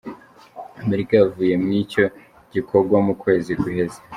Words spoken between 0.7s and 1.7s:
Amerika yavuye